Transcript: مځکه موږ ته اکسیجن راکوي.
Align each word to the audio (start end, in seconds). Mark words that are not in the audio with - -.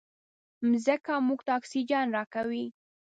مځکه 0.69 1.13
موږ 1.27 1.39
ته 1.45 1.51
اکسیجن 1.59 2.05
راکوي. 2.17 2.65